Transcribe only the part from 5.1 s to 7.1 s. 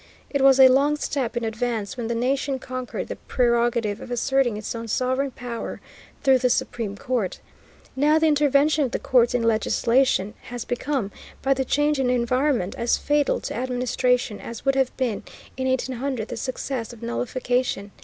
power through the Supreme